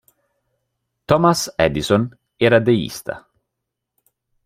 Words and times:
Thomas 1.11 1.45
Edison 1.65 2.09
era 2.49 2.63
deista. 2.71 3.15